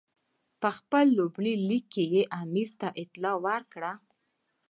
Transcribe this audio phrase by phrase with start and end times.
[0.61, 3.91] په خپل لومړي لیک کې یې امیر ته اطلاع ورکړه.